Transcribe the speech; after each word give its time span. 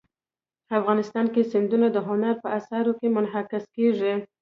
افغانستان 0.79 1.25
کې 1.33 1.49
سیندونه 1.51 1.87
د 1.91 1.97
هنر 2.07 2.35
په 2.43 2.47
اثار 2.59 2.85
کې 2.99 3.07
منعکس 3.15 3.63
کېږي. 3.75 4.13